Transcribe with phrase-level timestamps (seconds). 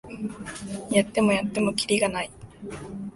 [0.91, 2.31] やってもやってもキリがない